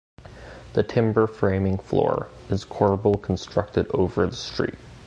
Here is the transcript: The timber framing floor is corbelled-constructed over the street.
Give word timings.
The 0.73 0.81
timber 0.81 1.27
framing 1.27 1.77
floor 1.77 2.27
is 2.49 2.65
corbelled-constructed 2.65 3.85
over 3.93 4.25
the 4.25 4.35
street. 4.35 4.79